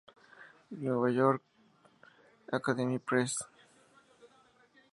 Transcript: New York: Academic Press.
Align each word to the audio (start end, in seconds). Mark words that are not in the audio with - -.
New 0.71 1.05
York: 1.11 1.43
Academic 2.51 3.05
Press. 3.05 3.35